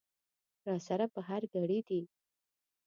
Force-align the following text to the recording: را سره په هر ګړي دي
را 0.67 0.75
سره 0.87 1.05
په 1.13 1.19
هر 1.29 1.41
ګړي 1.53 1.79
دي 1.87 2.01